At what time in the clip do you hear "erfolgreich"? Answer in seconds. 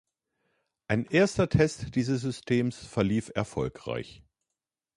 3.35-4.23